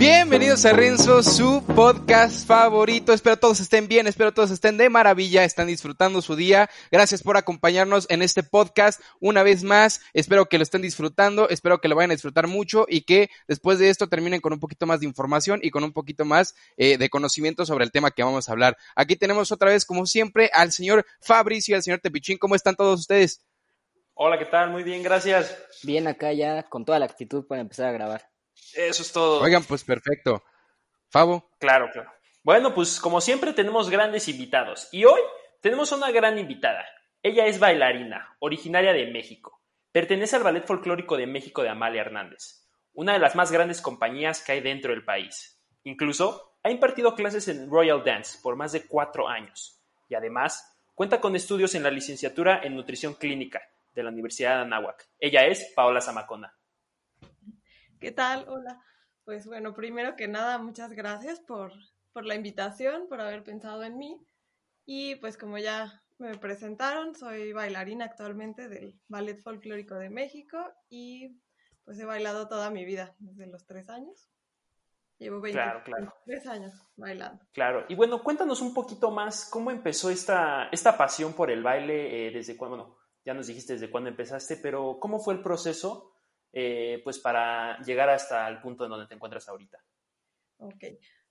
[0.00, 3.12] Bienvenidos a Renzo, su podcast favorito.
[3.12, 6.70] Espero todos estén bien, espero todos estén de maravilla, están disfrutando su día.
[6.90, 10.00] Gracias por acompañarnos en este podcast una vez más.
[10.14, 13.78] Espero que lo estén disfrutando, espero que lo vayan a disfrutar mucho y que después
[13.78, 16.96] de esto terminen con un poquito más de información y con un poquito más eh,
[16.96, 18.78] de conocimiento sobre el tema que vamos a hablar.
[18.96, 22.38] Aquí tenemos otra vez, como siempre, al señor Fabricio y al señor Tepichín.
[22.38, 23.42] ¿Cómo están todos ustedes?
[24.22, 24.68] Hola, ¿qué tal?
[24.68, 25.80] Muy bien, gracias.
[25.82, 28.28] Bien acá ya, con toda la actitud para empezar a grabar.
[28.74, 29.40] Eso es todo.
[29.40, 30.44] Oigan, pues perfecto.
[31.08, 31.48] Fabo.
[31.58, 32.12] Claro, claro.
[32.42, 35.22] Bueno, pues como siempre tenemos grandes invitados y hoy
[35.62, 36.84] tenemos una gran invitada.
[37.22, 39.62] Ella es bailarina, originaria de México.
[39.90, 44.42] Pertenece al Ballet Folclórico de México de Amalia Hernández, una de las más grandes compañías
[44.44, 45.58] que hay dentro del país.
[45.84, 49.80] Incluso ha impartido clases en Royal Dance por más de cuatro años
[50.10, 53.62] y además cuenta con estudios en la licenciatura en nutrición clínica
[53.94, 55.08] de la Universidad de Anáhuac.
[55.18, 56.54] Ella es Paola Zamacona.
[57.98, 58.48] ¿Qué tal?
[58.48, 58.80] Hola.
[59.24, 61.72] Pues bueno, primero que nada, muchas gracias por,
[62.12, 64.20] por la invitación, por haber pensado en mí.
[64.86, 70.58] Y pues como ya me presentaron, soy bailarina actualmente del Ballet Folclórico de México
[70.88, 71.40] y
[71.84, 74.30] pues he bailado toda mi vida, desde los tres años.
[75.18, 76.14] Llevo 20, Claro, claro.
[76.26, 77.44] 23 años bailando.
[77.52, 82.28] Claro, y bueno, cuéntanos un poquito más cómo empezó esta, esta pasión por el baile,
[82.28, 86.12] eh, desde cuándo, bueno, ya nos dijiste desde cuándo empezaste, pero ¿cómo fue el proceso
[86.52, 89.78] eh, pues para llegar hasta el punto en donde te encuentras ahorita?
[90.58, 90.84] Ok,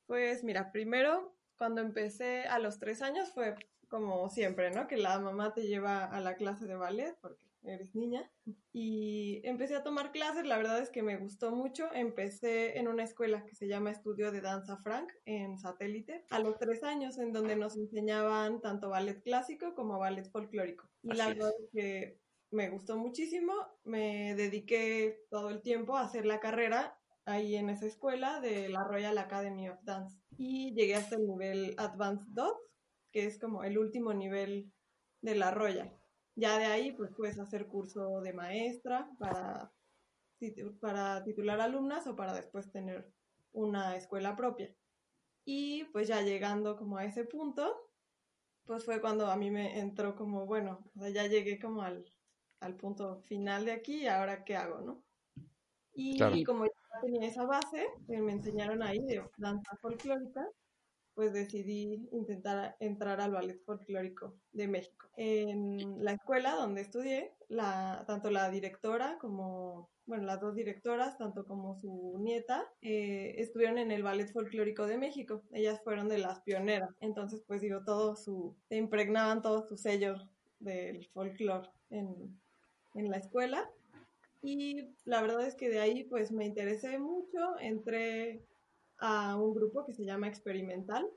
[0.06, 3.56] pues mira, primero cuando empecé a los tres años fue
[3.90, 4.88] como siempre, ¿no?
[4.88, 8.30] Que la mamá te lleva a la clase de ballet porque eres niña.
[8.72, 11.90] Y empecé a tomar clases, la verdad es que me gustó mucho.
[11.94, 16.58] Empecé en una escuela que se llama Estudio de Danza Frank en satélite a los
[16.58, 20.90] tres años, en donde nos enseñaban tanto ballet clásico como ballet folclórico.
[21.04, 21.38] Y la es.
[21.38, 22.20] verdad es que
[22.52, 23.54] me gustó muchísimo.
[23.84, 28.84] Me dediqué todo el tiempo a hacer la carrera ahí en esa escuela de la
[28.84, 30.18] Royal Academy of Dance.
[30.38, 32.54] Y llegué hasta el nivel Advanced 2,
[33.12, 34.72] que es como el último nivel
[35.22, 35.99] de la Royal.
[36.40, 39.74] Ya de ahí, pues puedes hacer curso de maestra para,
[40.80, 43.12] para titular alumnas o para después tener
[43.52, 44.74] una escuela propia.
[45.46, 47.76] Y pues ya llegando como a ese punto,
[48.66, 52.06] pues fue cuando a mí me entró como, bueno, o sea, ya llegué como al,
[52.62, 55.04] al punto final de aquí y ahora qué hago, ¿no?
[55.94, 56.38] Y Claro.
[56.46, 60.48] como ya tenía esa base que me enseñaron ahí de danza folclórica,
[61.16, 64.99] pues decidí intentar entrar al ballet folclórico de México.
[65.16, 71.46] En la escuela donde estudié, la, tanto la directora como, bueno, las dos directoras, tanto
[71.46, 75.44] como su nieta, eh, estuvieron en el ballet folclórico de México.
[75.52, 76.96] Ellas fueron de las pioneras.
[77.02, 80.16] Entonces, pues digo, todo su, se impregnaban todo su sello
[80.60, 82.40] del folclore en,
[82.96, 83.70] en la escuela.
[84.42, 88.46] Y la verdad es que de ahí pues me interesé mucho, entré
[89.00, 91.10] a un grupo que se llama Experimental,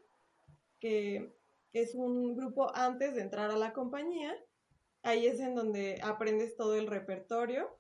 [0.81, 1.33] que
[1.73, 4.35] es un grupo antes de entrar a la compañía.
[5.03, 7.79] Ahí es en donde aprendes todo el repertorio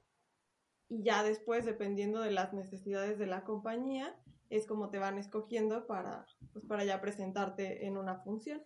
[0.88, 4.14] y ya después, dependiendo de las necesidades de la compañía,
[4.50, 8.62] es como te van escogiendo para, pues, para ya presentarte en una función.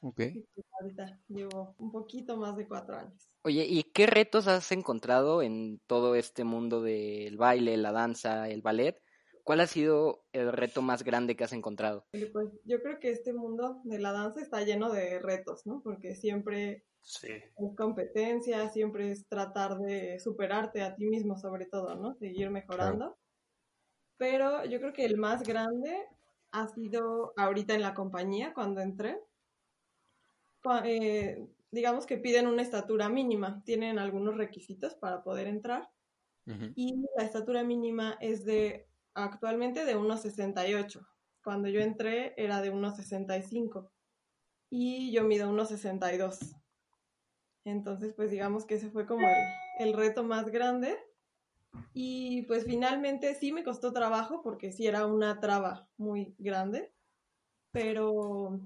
[0.00, 0.20] Ok.
[0.54, 3.30] Pues ahorita llevo un poquito más de cuatro años.
[3.42, 8.62] Oye, ¿y qué retos has encontrado en todo este mundo del baile, la danza, el
[8.62, 9.00] ballet?
[9.46, 12.06] ¿Cuál ha sido el reto más grande que has encontrado?
[12.32, 15.82] Pues yo creo que este mundo de la danza está lleno de retos, ¿no?
[15.82, 17.44] Porque siempre Sí.
[17.56, 22.14] es competencia, siempre es tratar de superarte a ti mismo sobre todo, ¿no?
[22.16, 23.16] Seguir mejorando.
[24.20, 26.06] Pero yo creo que el más grande
[26.52, 29.18] ha sido ahorita en la compañía, cuando entré.
[30.84, 35.90] Eh, digamos que piden una estatura mínima, tienen algunos requisitos para poder entrar
[36.46, 36.74] Ujú.
[36.74, 41.06] y la estatura mínima es de actualmente de 1,68.
[41.42, 43.90] Cuando yo entré era de 1,65
[44.70, 46.60] y yo mido 1,62.
[47.64, 49.36] Entonces, pues digamos que ese fue como el,
[49.78, 50.98] el reto más grande.
[51.92, 56.92] Y pues finalmente sí me costó trabajo porque sí era una traba muy grande,
[57.72, 58.60] pero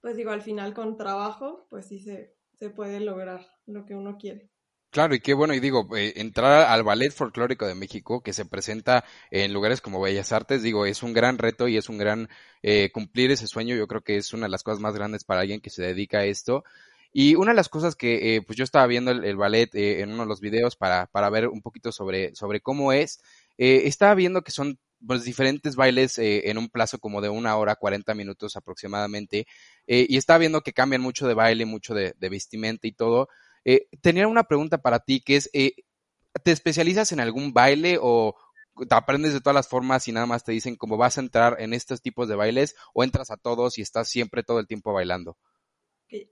[0.00, 4.16] pues digo, al final con trabajo, pues sí se, se puede lograr lo que uno
[4.18, 4.49] quiere.
[4.90, 8.44] Claro, y qué bueno, y digo, eh, entrar al Ballet Folclórico de México, que se
[8.44, 12.28] presenta en lugares como Bellas Artes, digo, es un gran reto y es un gran
[12.64, 15.42] eh, cumplir ese sueño, yo creo que es una de las cosas más grandes para
[15.42, 16.64] alguien que se dedica a esto.
[17.12, 20.12] Y una de las cosas que eh, pues yo estaba viendo el, ballet eh, en
[20.12, 23.20] uno de los videos para, para ver un poquito sobre, sobre cómo es,
[23.58, 27.76] eh, estaba viendo que son pues, diferentes bailes en un plazo como de una hora,
[27.76, 29.46] 40 minutos aproximadamente,
[29.86, 33.28] y estaba viendo que cambian mucho de baile, mucho de vestimenta y todo.
[34.00, 38.36] Tenía una pregunta para ti, que es, ¿te especializas en algún baile o
[38.88, 41.56] te aprendes de todas las formas y nada más te dicen cómo vas a entrar
[41.60, 44.92] en estos tipos de bailes o entras a todos y estás siempre todo el tiempo
[44.92, 45.36] bailando?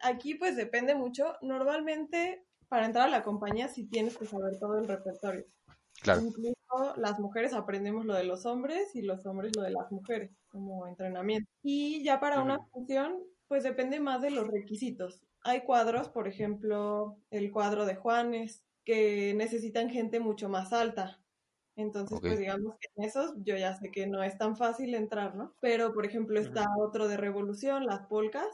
[0.03, 1.35] Aquí pues depende mucho.
[1.43, 5.45] Normalmente para entrar a la compañía sí tienes que saber todo el repertorio.
[6.01, 6.23] Claro.
[6.23, 10.31] Incluso las mujeres aprendemos lo de los hombres y los hombres lo de las mujeres
[10.49, 11.51] como entrenamiento.
[11.63, 15.23] Y ya para una función pues depende más de los requisitos.
[15.49, 21.21] Hay cuadros, por ejemplo, el cuadro de Juanes, que necesitan gente mucho más alta.
[21.75, 25.37] Entonces, pues digamos que en esos yo ya sé que no es tan fácil entrar,
[25.37, 25.55] ¿no?
[25.61, 28.49] Pero, por ejemplo, está otro de Revolución, las polcas,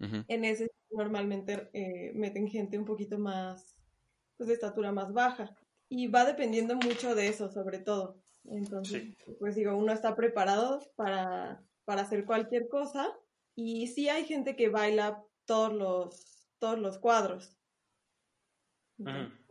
[0.00, 3.76] en ese normalmente eh, meten gente un poquito más,
[4.36, 5.54] pues de estatura más baja.
[5.88, 8.16] Y va dependiendo mucho de eso, sobre todo.
[8.46, 13.12] Entonces, pues digo, uno está preparado para, para hacer cualquier cosa.
[13.54, 17.58] Y sí hay gente que baila todos los, todos los cuadros.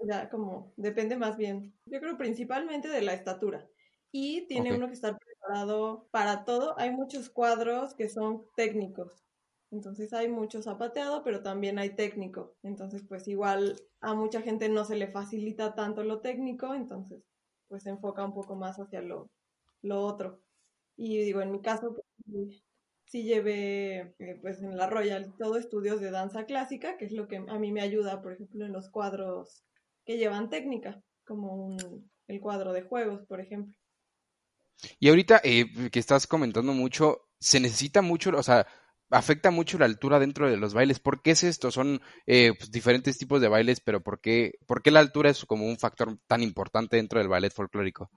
[0.08, 3.70] Ya como depende más bien, yo creo principalmente de la estatura.
[4.12, 6.76] Y tiene uno que estar preparado para todo.
[6.80, 9.26] Hay muchos cuadros que son técnicos.
[9.72, 12.56] Entonces hay mucho zapateado, pero también hay técnico.
[12.62, 17.24] Entonces, pues igual a mucha gente no se le facilita tanto lo técnico, entonces
[17.68, 19.32] pues se enfoca un poco más hacia lo,
[19.82, 20.44] lo otro.
[20.96, 21.96] Y digo, en mi caso,
[22.26, 22.64] pues,
[23.14, 27.28] sí llevé eh, pues en la Royal todo estudios de danza clásica, que es lo
[27.28, 29.64] que a mí me ayuda, por ejemplo, en los cuadros
[30.04, 33.78] que llevan técnica, como un, el cuadro de juegos, por ejemplo.
[35.00, 38.66] Y ahorita eh, que estás comentando mucho, se necesita mucho, o sea,
[39.12, 41.00] afecta mucho la altura dentro de los bailes.
[41.00, 41.70] ¿Por qué es esto?
[41.70, 45.46] Son eh, pues, diferentes tipos de bailes, pero ¿por qué, ¿por qué la altura es
[45.46, 48.10] como un factor tan importante dentro del ballet folclórico?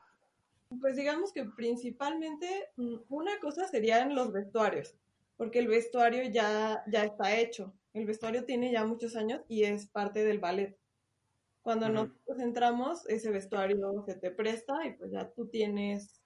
[0.80, 4.94] Pues digamos que principalmente mm, una cosa serían los vestuarios,
[5.36, 7.72] porque el vestuario ya, ya está hecho.
[7.92, 10.76] El vestuario tiene ya muchos años y es parte del ballet.
[11.62, 16.22] Cuando nosotros entramos, ese vestuario se te presta y pues ya tú tienes,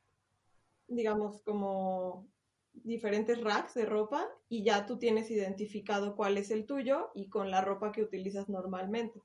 [0.86, 2.28] digamos, como
[2.72, 7.50] diferentes racks de ropa y ya tú tienes identificado cuál es el tuyo y con
[7.50, 9.22] la ropa que utilizas normalmente.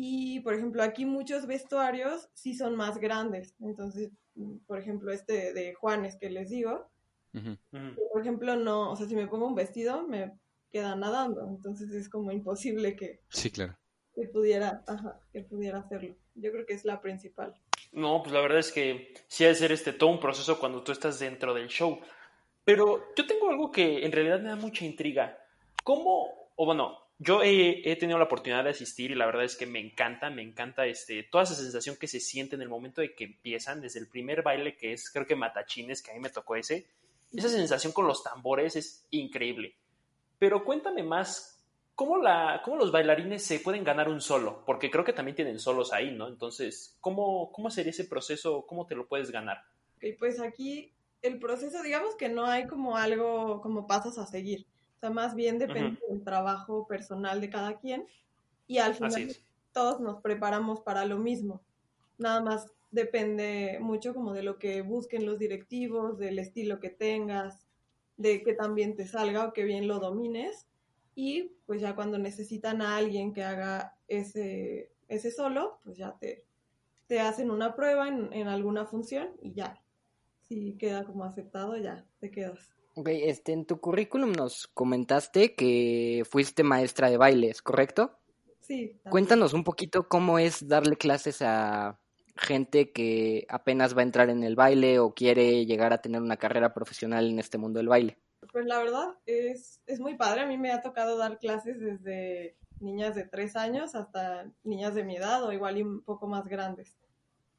[0.00, 3.56] Y, por ejemplo, aquí muchos vestuarios sí son más grandes.
[3.58, 4.12] Entonces,
[4.68, 6.88] por ejemplo, este de Juanes que les digo,
[7.32, 10.38] por ejemplo, no, o sea, si me pongo un vestido me
[10.70, 11.48] queda nadando.
[11.48, 13.76] Entonces es como imposible que, sí, claro.
[14.14, 14.84] que, pudiera,
[15.32, 16.14] que pudiera hacerlo.
[16.36, 17.60] Yo creo que es la principal.
[17.90, 20.84] No, pues la verdad es que sí ha de ser este todo un proceso cuando
[20.84, 21.98] tú estás dentro del show.
[22.62, 25.36] Pero yo tengo algo que en realidad me da mucha intriga.
[25.82, 29.66] ¿Cómo, o bueno, yo he, tenido la oportunidad de asistir y la verdad es que
[29.66, 33.14] me encanta, me encanta este, toda esa sensación que se siente en el momento de
[33.14, 36.30] que empiezan, desde el primer baile que es, creo que Matachines, que a mí me
[36.30, 36.86] tocó ese,
[37.32, 39.74] esa sensación con los tambores es increíble.
[40.38, 41.60] Pero cuéntame más,
[41.96, 44.62] ¿cómo, la, cómo los bailarines se pueden ganar un solo?
[44.64, 46.28] Porque creo que también tienen solos ahí, ¿no?
[46.28, 48.64] Entonces, ¿cómo, cómo sería ese proceso?
[48.64, 49.64] ¿Cómo te lo puedes ganar?
[49.96, 54.66] Ok, pues aquí el proceso, digamos que no hay como algo, como pasos a seguir.
[54.98, 58.04] O sea, más bien depende del trabajo personal de cada quien.
[58.66, 59.36] Y al final
[59.72, 61.62] todos nos preparamos para lo mismo.
[62.18, 67.68] Nada más depende mucho como de lo que busquen los directivos, del estilo que tengas,
[68.16, 70.66] de que también te salga o que bien lo domines.
[71.14, 76.44] Y pues ya cuando necesitan a alguien que haga ese, ese solo, pues ya te,
[77.06, 79.80] te hacen una prueba en, en alguna función y ya
[80.48, 82.77] si queda como aceptado, ya te quedas.
[82.94, 88.18] Ok, este, en tu currículum nos comentaste que fuiste maestra de bailes, ¿correcto?
[88.60, 89.00] Sí.
[89.08, 91.98] Cuéntanos un poquito cómo es darle clases a
[92.36, 96.36] gente que apenas va a entrar en el baile o quiere llegar a tener una
[96.36, 98.18] carrera profesional en este mundo del baile.
[98.52, 100.42] Pues la verdad es, es muy padre.
[100.42, 105.04] A mí me ha tocado dar clases desde niñas de tres años hasta niñas de
[105.04, 106.96] mi edad o igual y un poco más grandes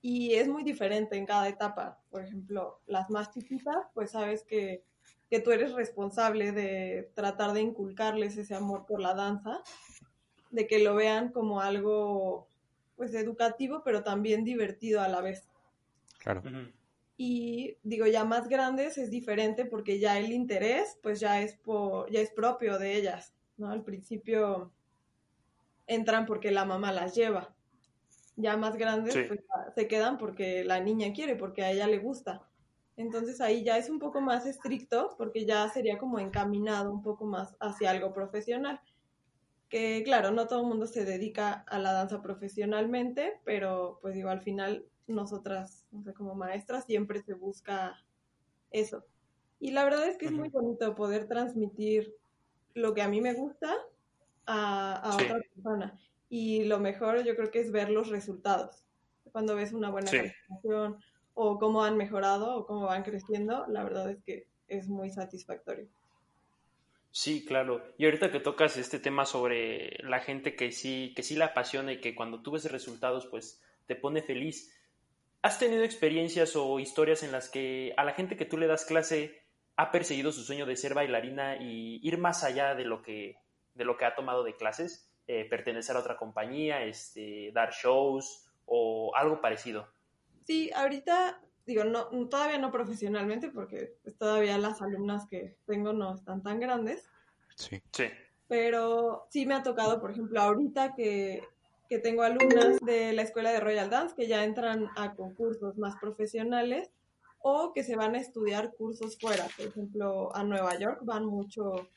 [0.01, 1.99] y es muy diferente en cada etapa.
[2.09, 4.83] Por ejemplo, las más chiquitas, pues sabes que,
[5.29, 9.61] que, tú eres responsable de tratar de inculcarles ese amor por la danza,
[10.51, 12.47] de que lo vean como algo
[12.95, 15.47] pues educativo, pero también divertido a la vez.
[16.17, 16.41] Claro.
[17.15, 22.09] Y digo, ya más grandes es diferente porque ya el interés pues ya es por,
[22.11, 23.69] ya es propio de ellas, ¿no?
[23.69, 24.71] Al principio
[25.87, 27.53] entran porque la mamá las lleva
[28.39, 29.23] ya más grandes Sí.
[29.27, 29.41] pues,
[29.75, 32.48] se quedan porque la niña quiere, porque a ella le gusta.
[32.99, 37.25] Entonces ahí ya es un poco más estricto porque ya sería como encaminado un poco
[37.25, 38.81] más hacia algo profesional.
[39.69, 44.29] Que claro, no todo el mundo se dedica a la danza profesionalmente, pero pues digo,
[44.29, 45.87] al final nosotras,
[46.17, 47.95] como maestras siempre se busca
[48.69, 49.05] eso.
[49.61, 52.13] Y la verdad es que es muy bonito poder transmitir
[52.73, 53.73] lo que a mí me gusta
[54.45, 55.23] a, a Sí.
[55.23, 55.97] otra persona.
[56.27, 58.83] Y lo mejor yo creo que es ver los resultados.
[59.31, 60.17] Cuando ves una buena Sí.
[61.41, 65.87] O cómo han mejorado o cómo van creciendo, la verdad es que es muy satisfactorio.
[67.11, 67.81] Sí, claro.
[67.97, 71.93] Y ahorita que tocas este tema sobre la gente que sí, que sí la apasiona
[71.93, 74.75] y que cuando tú ves resultados, pues te pone feliz.
[75.41, 78.83] ¿Has tenido experiencias o historias en las que a la gente que tú le das
[78.83, 79.41] clase
[79.77, 83.37] ha perseguido su sueño de ser bailarina y ir más allá de lo que,
[83.75, 85.09] de lo que ha tomado de clases?
[85.25, 89.87] Eh, pertenecer a otra compañía, este, dar shows o algo parecido.
[90.49, 96.15] Sí, ahorita, digo, no, todavía no profesionalmente porque pues, todavía las alumnas que tengo no
[96.15, 97.07] están tan grandes,
[97.53, 97.79] Sí.
[97.91, 98.05] Sí.
[98.47, 101.43] pero sí me ha tocado, por ejemplo, ahorita que,
[101.87, 105.95] que tengo alumnas de la escuela de Royal Dance que ya entran a concursos más
[105.97, 106.89] profesionales
[107.41, 111.89] o que se van a estudiar cursos fuera, por ejemplo, a Nueva York van mucho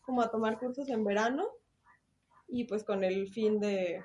[0.00, 1.46] como a tomar cursos en verano
[2.46, 4.02] y pues con el fin de,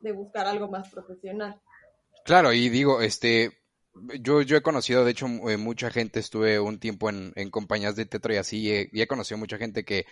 [0.00, 1.60] de buscar algo más profesional.
[2.24, 3.52] Claro, y digo, este,
[4.20, 7.96] yo, yo he conocido, de hecho, eh, mucha gente, estuve un tiempo en, en compañías
[7.96, 10.06] de teatro y así, eh, y he conocido mucha gente que,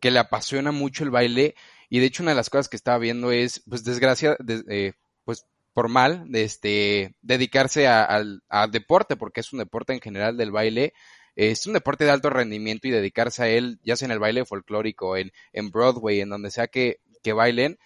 [0.00, 1.54] que le apasiona mucho el baile,
[1.90, 4.94] y de hecho una de las cosas que estaba viendo es, pues, desgracia, des- eh,
[5.24, 5.44] pues,
[5.74, 10.36] por mal, de este, dedicarse a- al al deporte, porque es un deporte en general
[10.38, 10.94] del baile,
[11.36, 14.44] es un deporte de alto rendimiento y dedicarse a él, ya sea en el baile
[14.46, 17.78] folclórico, en, en Broadway, en donde sea que, que bailen,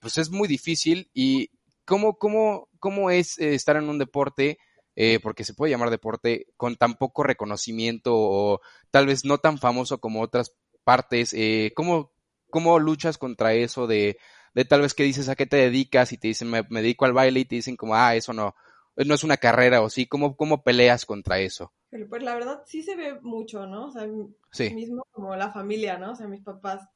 [0.00, 1.50] pues es muy difícil y
[1.90, 4.58] ¿cómo, cómo, cómo es eh, estar en un deporte,
[4.94, 8.60] eh, porque se puede llamar deporte, con tan poco reconocimiento o
[8.92, 10.54] tal vez no tan famoso como otras
[10.84, 11.34] partes?
[11.34, 12.12] Eh, ¿cómo,
[12.48, 14.18] ¿Cómo luchas contra eso de,
[14.54, 17.06] de tal vez que dices a qué te dedicas y te dicen me, me dedico
[17.06, 18.54] al baile y te dicen como, ah, eso no,
[18.94, 20.06] no es una carrera o sí?
[20.06, 21.72] ¿Cómo, cómo peleas contra eso?
[21.90, 23.88] Pero pues la verdad sí se ve mucho, ¿no?
[23.88, 24.06] O sea,
[24.52, 26.12] Sí, mismo como la familia, ¿no?
[26.12, 26.88] O sea, mis papás,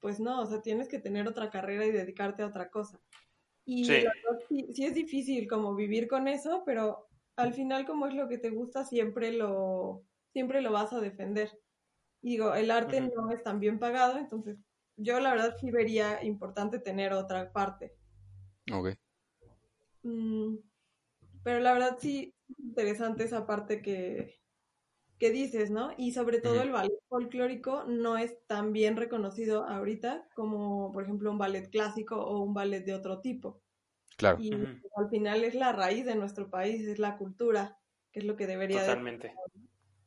[0.00, 2.98] pues no, o sea, tienes que tener otra carrera y dedicarte a otra cosa.
[3.64, 4.04] Y Sí.
[4.48, 8.38] sí, sí es difícil como vivir con eso, pero al final como es lo que
[8.38, 10.02] te gusta, siempre lo,
[10.32, 11.58] siempre lo vas a defender.
[12.22, 14.58] Y digo, el arte no es tan bien pagado, entonces
[14.96, 17.94] yo la verdad sí vería importante tener otra parte.
[18.72, 18.96] ok.
[20.02, 20.56] Mm,
[21.44, 24.41] pero la verdad sí es interesante esa parte que,
[25.22, 25.92] que dices, ¿no?
[25.96, 31.30] Y sobre todo el ballet folclórico no es tan bien reconocido ahorita como, por ejemplo,
[31.30, 33.62] un ballet clásico o un ballet de otro tipo.
[34.16, 34.38] Claro.
[34.40, 37.78] Y al final es la raíz de nuestro país, es la cultura,
[38.10, 39.32] que es lo que debería de Totalmente.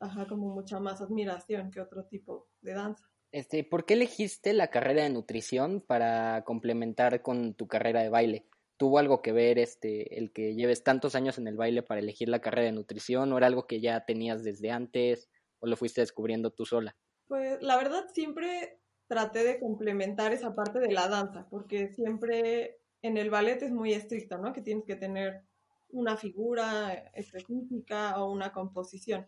[0.01, 3.09] ajá, como mucha más admiración que otro tipo de danza.
[3.31, 8.47] Este, ¿por qué elegiste la carrera de nutrición para complementar con tu carrera de baile?
[8.77, 12.29] ¿Tuvo algo que ver este, el que lleves tantos años en el baile para elegir
[12.29, 15.29] la carrera de nutrición o era algo que ya tenías desde antes
[15.59, 16.95] o lo fuiste descubriendo tú sola?
[17.27, 23.17] Pues la verdad siempre traté de complementar esa parte de la danza, porque siempre en
[23.17, 24.51] el ballet es muy estricto, ¿no?
[24.51, 25.43] Que tienes que tener
[25.89, 29.27] una figura específica o una composición.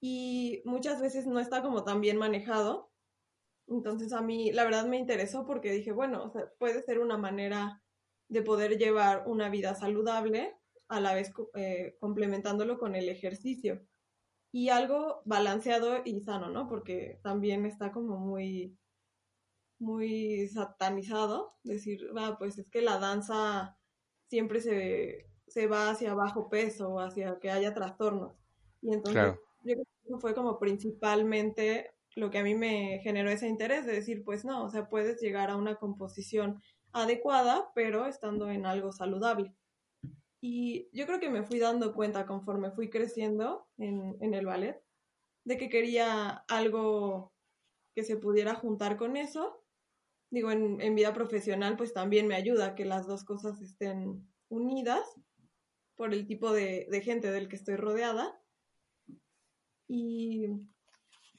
[0.00, 2.90] Y muchas veces no está como tan bien manejado.
[3.68, 7.18] Entonces a mí la verdad me interesó porque dije, bueno, o sea, puede ser una
[7.18, 7.81] manera
[8.32, 10.56] de poder llevar una vida saludable
[10.88, 13.86] a la vez eh, complementándolo con el ejercicio
[14.52, 16.68] y algo balanceado y sano, ¿no?
[16.68, 18.78] Porque también está como muy,
[19.78, 23.78] muy satanizado, decir, ah, pues es que la danza
[24.28, 28.38] siempre se, se va hacia bajo peso o hacia que haya trastornos.
[28.80, 29.40] Y entonces Claro.
[29.64, 33.86] yo creo que eso fue como principalmente lo que a mí me generó ese interés
[33.86, 36.62] de decir, pues no, o sea, puedes llegar a una composición
[36.92, 39.54] adecuada, pero estando en algo saludable.
[40.40, 44.82] Y yo creo que me fui dando cuenta conforme fui creciendo en, el ballet,
[45.44, 47.32] de que quería algo
[47.94, 49.64] que se pudiera juntar con eso.
[50.30, 55.06] Digo, en, vida profesional, pues también me ayuda que las dos cosas estén unidas
[55.94, 58.40] por el tipo de, de gente del que estoy rodeada.
[59.86, 60.48] Y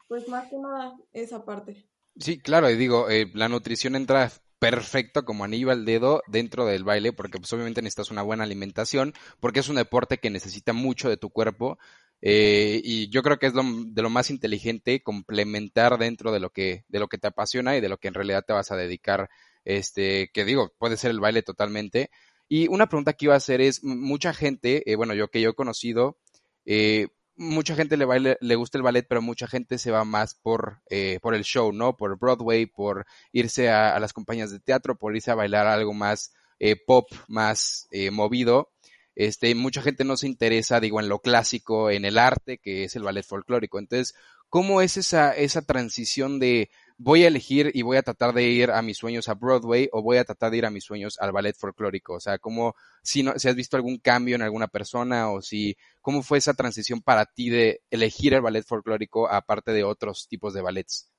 [0.07, 1.89] pues más que nada esa parte.
[2.17, 4.31] Sí, claro, y digo, eh, la nutrición entra
[4.63, 9.13] perfecto como anillo al dedo dentro del baile, porque pues obviamente necesitas una buena alimentación,
[9.41, 11.77] porque es un deporte que necesita mucho de tu cuerpo,
[12.22, 16.86] eh, y yo creo que es de lo más inteligente complementar dentro de lo que,
[16.88, 19.29] de lo que te apasiona y de lo que en realidad te vas a dedicar,
[19.65, 22.10] este, que digo, puede ser el baile totalmente.
[22.48, 25.50] Y una pregunta que iba a hacer es, mucha gente, eh, bueno, yo que yo
[25.50, 26.17] he conocido,
[26.65, 30.81] eh, mucha gente le, le gusta el ballet, pero mucha gente se va más por,
[30.89, 31.95] eh, por el show, ¿no?
[31.97, 36.33] Por Broadway, por irse a, las compañías de teatro, por irse a bailar algo más
[36.59, 38.71] eh, pop, más eh, movido.
[39.15, 42.95] Este, mucha gente no se interesa, digo, en lo clásico, en el arte, que es
[42.95, 43.79] el ballet folclórico.
[43.79, 44.15] Entonces,
[44.53, 46.69] ¿cómo es esa, esa transición de
[47.00, 50.03] voy a elegir y voy a tratar de ir a mis sueños a Broadway o
[50.03, 52.13] voy a tratar de ir a mis sueños al ballet folclórico?
[52.13, 55.75] O sea, ¿cómo, si, no, si has visto algún cambio en alguna persona o si,
[56.01, 60.53] ¿cómo fue esa transición para ti de elegir el ballet folclórico aparte de otros tipos
[60.53, 61.10] de ballets?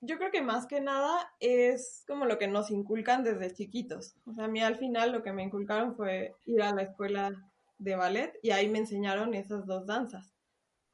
[0.00, 4.16] Yo creo que más que nada es como lo que nos inculcan desde chiquitos.
[4.26, 7.40] O sea, a mí al final lo que me inculcaron fue ir a la escuela
[7.78, 10.32] de ballet y ahí me enseñaron esas dos danzas.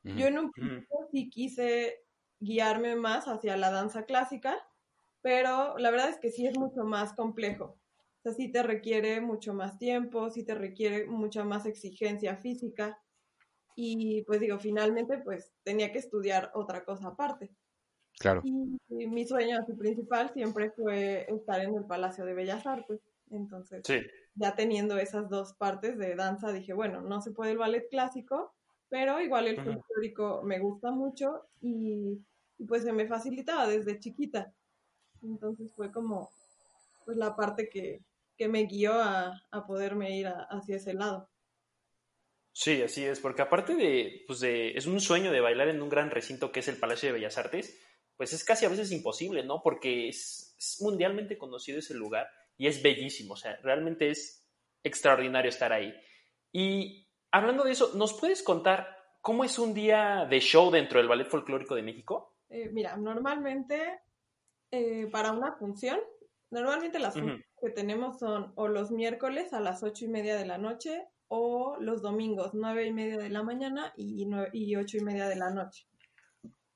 [0.04, 2.04] Yo en un principio sí quise
[2.40, 4.56] guiarme más hacia la danza clásica,
[5.22, 7.78] pero la verdad es que sí es mucho más complejo.
[8.18, 12.98] O sea, sí te requiere mucho más tiempo, sí te requiere mucha más exigencia física.
[13.74, 17.50] Y pues digo, finalmente pues tenía que estudiar otra cosa aparte.
[18.18, 18.42] Claro.
[18.44, 23.00] Y, mi sueño así principal siempre fue estar en el Palacio de Bellas Artes.
[23.30, 23.82] Entonces,
[24.34, 28.54] ya teniendo esas dos partes de danza, dije, bueno, no se puede el ballet clásico,
[28.88, 32.18] pero igual el folclórico me gusta mucho y,
[32.66, 34.52] pues se me facilitaba desde chiquita.
[35.22, 36.30] Entonces fue como
[37.04, 38.00] pues la parte que,
[38.48, 41.28] me guió a, poderme ir hacia ese lado.
[42.52, 45.88] Sí, así es, porque aparte de, pues de, es un sueño de bailar en un
[45.88, 47.78] gran recinto que es el Palacio de Bellas Artes,
[48.16, 49.60] pues es casi a veces imposible, ¿no?
[49.62, 54.44] Porque es, es mundialmente conocido ese lugar y es bellísimo, o sea, realmente es
[54.82, 55.94] extraordinario estar ahí.
[56.52, 61.08] Y hablando de eso, ¿nos puedes contar cómo es un día de show dentro del
[61.08, 62.34] Ballet Folclórico de México?
[62.48, 64.00] Eh, mira, normalmente
[64.70, 65.98] eh, para una función,
[66.50, 70.46] normalmente las funciones que tenemos son o los miércoles a las ocho y media de
[70.46, 75.00] la noche o los domingos nueve y media de la mañana y, y ocho y
[75.00, 75.86] media de la noche.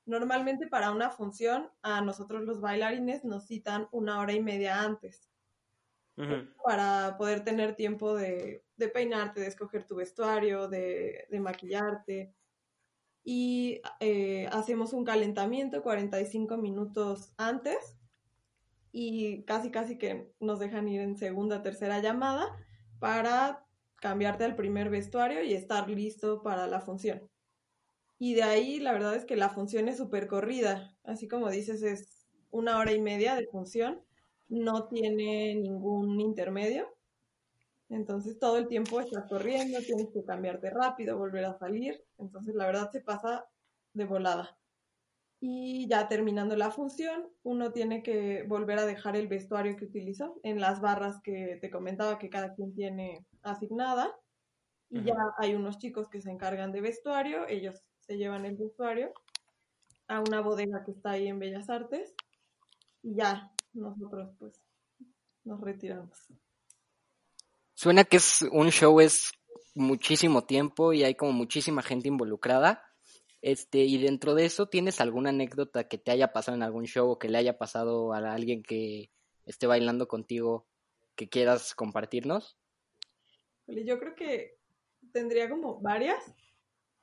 [0.05, 5.29] Normalmente para una función a nosotros los bailarines nos citan una hora y media antes
[6.63, 8.62] para poder tener tiempo de,
[8.93, 12.33] peinarte, de escoger tu vestuario, de, maquillarte.
[13.23, 17.97] Y eh, hacemos un calentamiento 45 minutos antes
[18.91, 22.55] y casi casi que nos dejan ir en segunda, tercera llamada
[22.99, 27.29] para cambiarte al primer vestuario y estar listo para la función.
[28.19, 31.81] Y de ahí la verdad es que la función es súper corrida, así como dices,
[31.83, 34.01] es una hora y media de función
[34.53, 36.95] no tiene ningún intermedio.
[37.93, 42.03] Entonces todo el tiempo estás corriendo, tienes que cambiarte rápido, volver a salir.
[42.17, 43.45] Entonces la verdad se pasa
[43.93, 44.57] de volada.
[45.39, 50.39] Y ya terminando la función, uno tiene que volver a dejar el vestuario que utilizó
[50.41, 54.11] en las barras que te comentaba que cada quien tiene asignada.
[54.89, 59.11] Y ya hay unos chicos que se encargan de vestuario, ellos se llevan el vestuario
[60.07, 62.15] a una bodega que está ahí en Bellas Artes.
[63.01, 64.63] Y ya nosotros pues
[65.43, 66.27] nos retiramos.
[67.83, 69.33] Suena que es un show es
[69.75, 72.81] muchísimo tiempo y hay como muchísima gente involucrada.
[73.41, 77.09] Este, y dentro de eso, ¿tienes alguna anécdota que te haya pasado en algún show
[77.09, 79.11] o que le haya pasado a alguien que
[79.45, 80.65] esté bailando contigo
[81.15, 82.57] que quieras compartirnos?
[83.67, 84.59] Yo creo que
[85.11, 86.23] tendría como varias.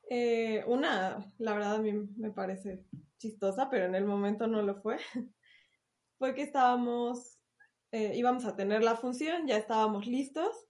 [0.09, 2.87] Eh, una, la verdad a mí me parece
[3.19, 4.97] chistosa, pero en el momento no lo fue.
[6.19, 7.39] fue que estábamos,
[7.93, 10.70] eh, íbamos a tener la función, ya estábamos listos,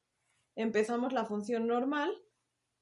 [0.56, 2.10] empezamos la función normal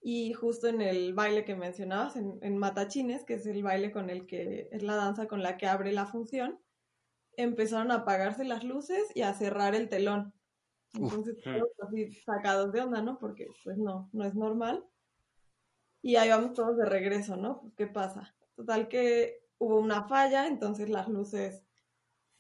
[0.01, 4.27] y justo en el baile que mencionabas, en, Matachines, que es el baile con el
[4.27, 6.59] que, es la danza con la que abre la función,
[7.37, 10.33] empezaron a apagarse las luces y a cerrar el telón.
[10.95, 13.19] Entonces, todos así sacados de onda, ¿no?
[13.19, 14.85] Porque, pues no, no es normal.
[16.01, 17.61] Y ahí vamos todos de regreso, ¿no?
[17.61, 18.35] Pues, ¿Qué pasa?
[18.55, 21.65] Total que hubo una falla, entonces las luces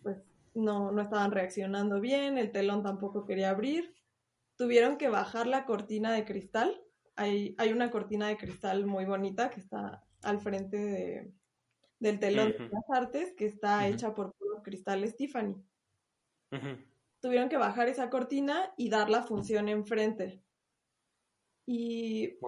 [0.02, 0.18] pues
[0.54, 3.94] no, no estaban reaccionando bien, el telón tampoco quería abrir.
[4.58, 6.82] Tuvieron que bajar la cortina de cristal.
[7.16, 11.32] Hay, hay una cortina de cristal muy bonita que está al frente de,
[12.00, 15.54] del telón de las artes, que está hecha por puro cristal Tiffany.
[17.20, 20.42] Tuvieron que bajar esa cortina y dar la función enfrente.
[21.66, 22.38] Y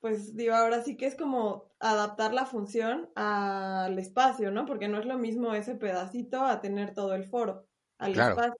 [0.00, 4.66] pues digo, ahora sí que es como adaptar la función al espacio, ¿no?
[4.66, 7.66] Porque no es lo mismo ese pedacito a tener todo el foro.
[7.98, 8.54] Al espacio,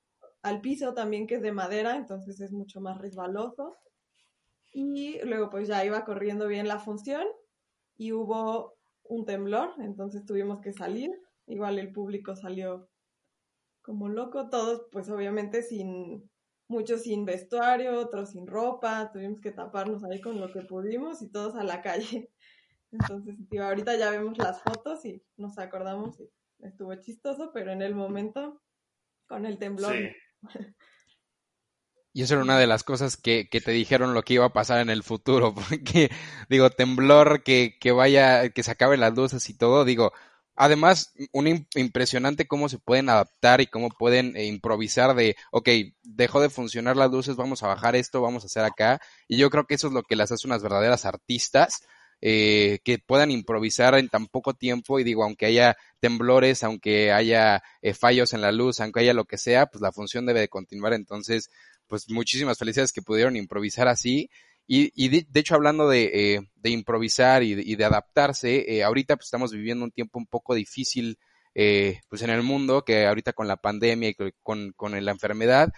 [0.47, 3.77] al piso también que es de madera, entonces es mucho más resbaloso.
[4.73, 7.27] Y luego pues ya iba corriendo bien la función
[7.97, 11.11] y hubo un temblor, entonces tuvimos que salir.
[11.49, 12.89] Igual el público salió
[13.83, 16.31] como loco, todos pues obviamente sin,
[16.69, 21.29] muchos sin vestuario, otros sin ropa, tuvimos que taparnos ahí con lo que pudimos y
[21.29, 22.31] todos a la calle.
[22.93, 26.31] Entonces, ahorita ya vemos las fotos y nos acordamos y
[26.61, 28.63] estuvo chistoso, pero en el momento,
[29.27, 29.97] con el temblor.
[32.13, 34.53] Y eso era una de las cosas que, que, te dijeron lo que iba a
[34.53, 36.11] pasar en el futuro, porque
[36.49, 40.13] digo, temblor, que, que vaya, que se acaben las luces y todo, digo,
[40.57, 45.69] Además, un impresionante cómo se pueden adaptar y cómo pueden eh, improvisar de, ok,
[46.03, 48.99] dejó de funcionar las luces, vamos a bajar esto, vamos a hacer acá.
[49.29, 51.83] Y yo creo que eso es lo que las hace unas verdaderas artistas,
[52.21, 54.99] eh, que puedan improvisar en tan poco tiempo.
[54.99, 59.25] Y digo, aunque haya temblores, aunque haya eh, fallos en la luz, aunque haya lo
[59.25, 60.93] que sea, pues la función debe de continuar.
[60.93, 61.51] Entonces,
[61.87, 64.29] pues muchísimas felicidades que pudieron improvisar así.
[64.67, 68.83] Y, y de, hecho, hablando de, eh, de improvisar y de, y de adaptarse, eh,
[68.83, 71.19] ahorita pues, estamos viviendo un tiempo un poco difícil
[71.55, 75.73] eh, pues en el mundo, que ahorita con la pandemia y con, con la enfermedad.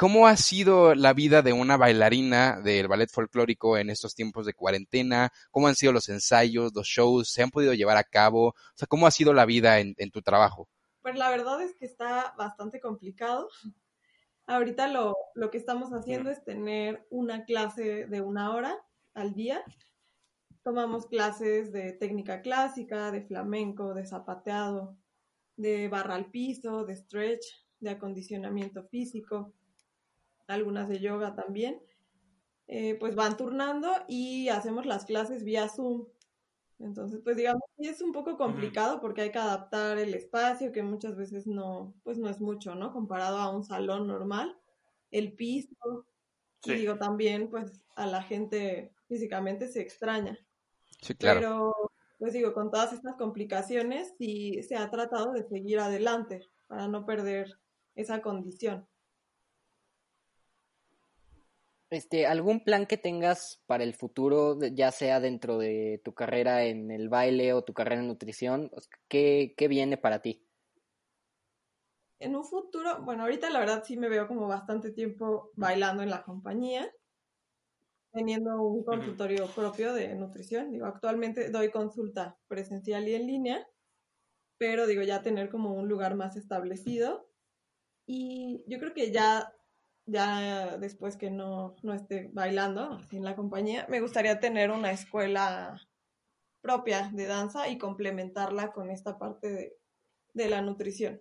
[0.00, 4.54] ¿Cómo ha sido la vida de una bailarina del ballet folclórico en estos tiempos de
[4.54, 5.30] cuarentena?
[5.50, 7.30] ¿Cómo han sido los ensayos, los shows?
[7.30, 8.46] ¿Se han podido llevar a cabo?
[8.46, 10.70] O sea, ¿cómo ha sido la vida en, en tu trabajo?
[11.02, 13.50] Pues la verdad es que está bastante complicado.
[14.46, 18.82] Ahorita lo, lo que estamos haciendo es tener una clase de una hora
[19.12, 19.62] al día.
[20.62, 24.96] Tomamos clases de técnica clásica, de flamenco, de zapateado,
[25.56, 27.44] de barra al piso, de stretch,
[27.80, 29.52] de acondicionamiento físico,
[30.50, 31.82] algunas de yoga también.
[32.66, 36.06] Eh, pues van turnando y hacemos las clases vía Zoom.
[36.78, 41.16] Entonces, pues digamos, es un poco complicado porque hay que adaptar el espacio, que muchas
[41.16, 42.92] veces no, pues no es mucho, ¿no?
[42.92, 44.56] Comparado a un salón normal,
[45.10, 46.06] el piso,
[46.64, 50.38] y digo, también, pues a la gente físicamente se extraña.
[51.00, 51.40] Sí, claro.
[51.40, 51.74] Pero,
[52.18, 57.04] pues digo, con todas estas complicaciones, sí se ha tratado de seguir adelante para no
[57.04, 57.58] perder
[57.94, 58.86] esa condición.
[61.90, 66.92] Este, ¿algún plan que tengas para el futuro, ya sea dentro de tu carrera en
[66.92, 68.70] el baile o tu carrera en nutrición?
[69.08, 70.46] ¿Qué, qué viene para ti?
[72.20, 76.10] En un futuro, bueno, ahorita la verdad sí me veo como bastante tiempo bailando en
[76.10, 76.88] la compañía,
[78.12, 80.70] teniendo un consultorio propio de nutrición.
[80.70, 83.66] Digo, actualmente doy consulta presencial y en línea,
[84.58, 87.26] pero digo, ya tener como un lugar más establecido.
[88.06, 89.52] Y yo creo que ya
[90.10, 95.80] ya después que no, no esté bailando en la compañía, me gustaría tener una escuela
[96.60, 99.76] propia de danza y complementarla con esta parte
[100.34, 101.20] de la nutrición.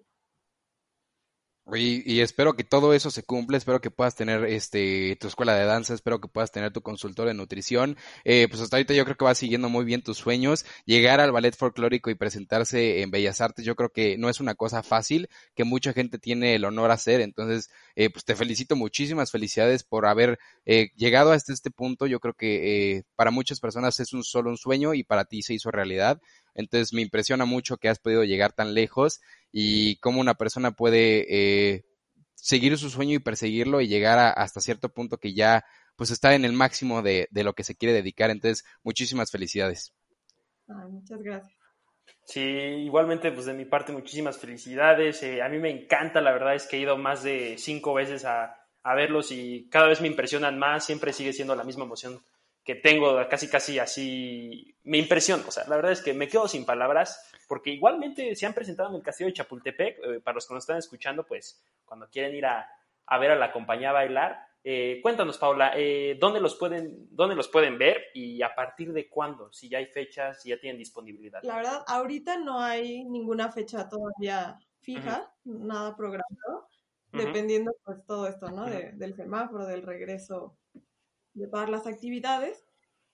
[1.75, 5.65] Y, espero que todo eso se cumpla, espero que puedas tener este tu escuela de
[5.65, 7.97] danza, espero que puedas tener tu consultor de nutrición.
[8.23, 10.65] Eh, pues hasta ahorita yo creo que vas siguiendo muy bien tus sueños.
[10.85, 14.55] Llegar al ballet folclórico y presentarse en Bellas Artes, yo creo que no es una
[14.55, 17.21] cosa fácil, que mucha gente tiene el honor a hacer.
[17.21, 22.07] Entonces, eh, pues te felicito muchísimas felicidades por haber eh, llegado hasta este punto.
[22.07, 25.53] Yo creo que para muchas personas es un solo un sueño y para ti se
[25.53, 26.19] hizo realidad.
[26.59, 31.25] Entonces me impresiona mucho que has podido llegar tan lejos y cómo una persona puede
[31.29, 31.85] eh,
[32.35, 35.63] seguir su sueño y perseguirlo y llegar hasta cierto punto que ya
[35.95, 38.29] pues está en el máximo de, de lo que se quiere dedicar.
[38.29, 39.93] Entonces, muchísimas felicidades.
[40.67, 41.53] muchas gracias.
[42.25, 45.23] Sí, igualmente, pues de mi parte, muchísimas felicidades.
[45.23, 48.25] Eh, a mí me encanta, la verdad es que he ido más de cinco veces
[48.25, 52.19] a, a verlos y cada vez me impresionan más, siempre sigue siendo la misma emoción
[52.63, 56.47] que tengo casi casi así, me impresiona, o sea, la verdad es que me quedo
[56.47, 60.47] sin palabras, porque igualmente se han presentado en el castillo de Chapultepec, eh, para los
[60.47, 62.69] que nos están escuchando, pues cuando quieren ir a,
[63.19, 67.47] ver a la compañía a bailar, eh, cuéntanos, Paula, eh, ¿dónde, los pueden, ¿dónde los
[67.47, 69.51] pueden ver y a partir de cuándo?
[69.53, 71.41] Si ya hay fechas, si ya tienen disponibilidad.
[71.43, 76.67] La verdad, ahorita no hay ninguna fecha todavía fija, nada programado,
[77.11, 78.65] dependiendo pues todo esto, ¿no?
[78.65, 80.57] del semáforo, del regreso
[81.33, 82.65] de todas las actividades,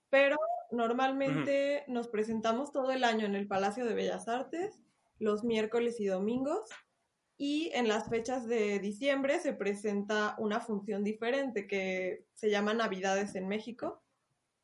[0.09, 0.37] pero
[0.71, 4.79] normalmente nos presentamos todo el año en el Palacio de Bellas Artes,
[5.19, 6.69] los miércoles y domingos,
[7.37, 13.35] y en las fechas de diciembre se presenta una función diferente que se llama Navidades
[13.35, 14.01] en México,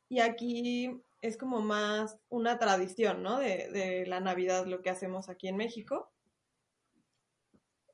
[0.08, 3.38] y aquí es como más una tradición, ¿no?
[3.38, 6.10] De, de la Navidad, lo que hacemos aquí en México.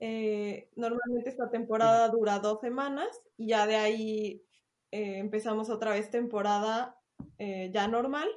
[0.01, 4.43] Eh, normalmente esta temporada dura dos semanas y ya de ahí
[4.91, 6.97] eh, empezamos otra vez temporada
[7.39, 8.29] eh, ya normal,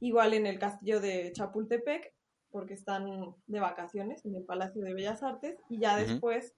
[0.00, 2.14] igual en el castillo de Chapultepec,
[2.50, 6.54] porque están de vacaciones en el Palacio de Bellas Artes, y ya después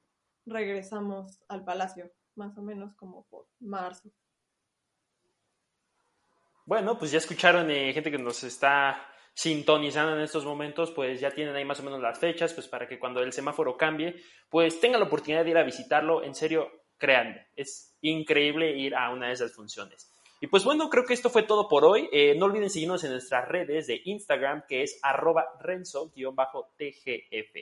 [0.46, 4.10] regresamos al palacio, más o menos como por marzo.
[6.64, 11.30] Bueno, pues ya escucharon eh, gente que nos está sintonizando en estos momentos, pues ya
[11.30, 14.16] tienen ahí más o menos las fechas, pues para que cuando el semáforo cambie,
[14.48, 16.22] pues tengan la oportunidad de ir a visitarlo.
[16.22, 20.12] En serio, créanme, es increíble ir a una de esas funciones.
[20.40, 22.08] Y pues bueno, creo que esto fue todo por hoy.
[22.12, 27.56] Eh, no olviden seguirnos en nuestras redes de Instagram, que es arroba renzo-tgf.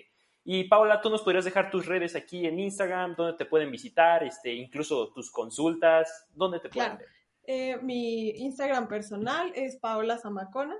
[0.44, 4.22] Y Paula, tú nos podrías dejar tus redes aquí en Instagram, donde te pueden visitar,
[4.22, 7.09] este, incluso tus consultas, dónde te pueden ver.
[7.44, 10.77] Eh, mi Instagram personal es Paola Zamacona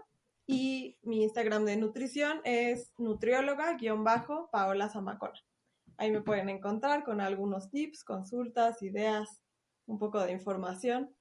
[0.47, 5.48] y mi Instagram de nutrición es nutrióloga-paola Zamacona.
[5.99, 9.43] Ahí me pueden encontrar con algunos tips, consultas, ideas,
[9.87, 11.15] un poco de información.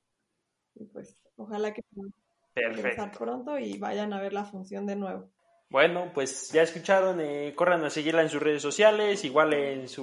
[0.76, 2.14] Y pues ojalá que puedan
[2.56, 5.32] empezar pronto y vayan a ver la función de nuevo.
[5.70, 10.02] Bueno, pues ya escucharon, eh, corran a seguirla en sus redes sociales, igual en su,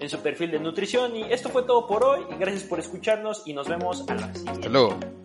[0.00, 1.14] en su perfil de nutrición.
[1.14, 2.24] Y esto fue todo por hoy.
[2.38, 4.50] Gracias por escucharnos y nos vemos a la siguiente.
[4.50, 5.19] Hasta luego.